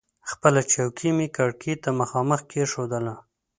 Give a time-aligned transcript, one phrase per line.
[0.31, 3.15] خپله چوکۍ مې کړکۍ ته مخامخ کېښودله.